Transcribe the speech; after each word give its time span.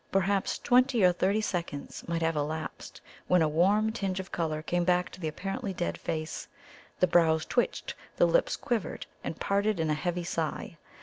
Perhaps 0.11 0.57
twenty 0.57 1.03
or 1.03 1.13
thirty 1.13 1.41
seconds 1.41 2.03
might 2.07 2.23
have 2.23 2.35
elapsed, 2.35 3.01
when 3.27 3.43
a 3.43 3.47
warm 3.47 3.91
tinge 3.91 4.19
of 4.19 4.31
colour 4.31 4.63
came 4.63 4.83
back 4.83 5.11
to 5.11 5.19
the 5.21 5.27
apparently 5.27 5.73
dead 5.75 5.95
face 5.95 6.47
the 6.99 7.05
brows 7.05 7.45
twitched 7.45 7.93
the 8.17 8.25
lips 8.25 8.57
quivered 8.57 9.05
and 9.23 9.39
parted 9.39 9.79
in 9.79 9.91
a 9.91 9.93
heavy 9.93 10.23
sigh. 10.23 10.75